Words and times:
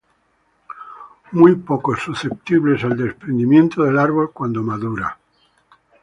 Muy 1.33 1.57
poco 1.57 1.95
susceptibles 1.95 2.83
al 2.83 2.97
desprendimiento 2.97 3.83
del 3.83 3.99
árbol 3.99 4.31
cuando 4.31 4.63
madura. 4.63 5.19